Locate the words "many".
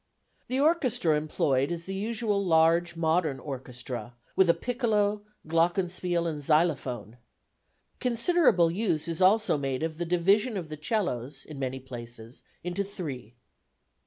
11.59-11.79